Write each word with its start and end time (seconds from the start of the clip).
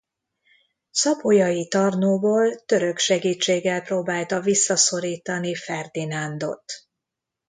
Szapolyai 0.91 1.67
Tarnówból 1.67 2.55
török 2.65 2.97
segítséggel 2.97 3.81
próbálta 3.81 4.39
visszaszorítani 4.41 5.55
Ferdinándot. 5.55 6.63